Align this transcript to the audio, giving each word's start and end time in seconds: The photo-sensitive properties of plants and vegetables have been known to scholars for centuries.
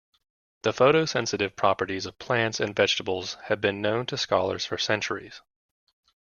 The 0.63 0.73
photo-sensitive 0.73 1.55
properties 1.55 2.07
of 2.07 2.17
plants 2.17 2.59
and 2.59 2.75
vegetables 2.75 3.35
have 3.43 3.61
been 3.61 3.83
known 3.83 4.07
to 4.07 4.17
scholars 4.17 4.65
for 4.65 4.79
centuries. 4.79 5.41